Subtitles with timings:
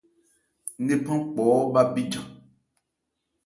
[0.81, 2.27] Ńnephan kpɔɔ́ bha bíjan.